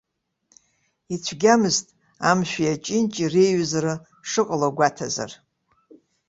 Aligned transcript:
Ицәгьамызт, 1.13 1.87
амшәи 2.29 2.73
аҷынҷеи 2.73 3.31
реиҩызара 3.33 3.93
шыҟало 4.29 4.69
гәаҭазар. 4.77 5.31